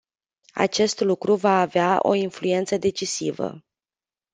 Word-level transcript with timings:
Acest 0.53 0.99
lucru 0.99 1.35
va 1.35 1.59
avea 1.59 1.97
o 2.01 2.13
influență 2.13 2.77
decisivă. 2.77 3.63